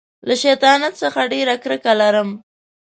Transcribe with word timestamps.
له 0.27 0.35
شیطانت 0.43 0.93
څخه 1.03 1.21
ډېره 1.33 1.55
کرکه 1.63 1.93
لرم. 2.01 2.29